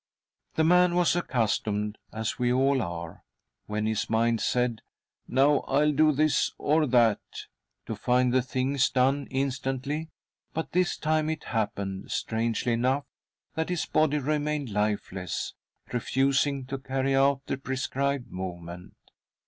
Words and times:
The 0.55 0.63
man 0.63 0.95
was 0.95 1.15
accustomed— 1.15 1.99
as 2.11 2.39
we 2.39 2.51
all 2.51 2.81
are— 2.81 3.21
when 3.67 3.85
his 3.85 4.09
mind 4.09 4.41
said:" 4.41 4.81
Now 5.27 5.59
I'll 5.67 5.91
do 5.91 6.11
this 6.11 6.51
or 6.57 6.87
that," 6.87 7.19
to 7.85 7.95
find 7.95 8.33
the 8.33 8.41
thing 8.41 8.79
done 8.95 9.27
instantly, 9.29 10.09
but 10.55 10.71
this 10.71 10.97
time 10.97 11.29
it 11.29 11.43
happened, 11.43 12.09
strangely 12.11 12.73
enough, 12.73 13.05
that 13.53 13.69
his 13.69 13.85
body 13.85 14.17
remained 14.17 14.69
lifeless,. 14.71 15.53
refusing 15.93 16.65
to 16.65 16.79
carry 16.79 17.13
out 17.15 17.43
the 17.45 17.57
prescribed 17.59 18.31
movement. 18.31 18.95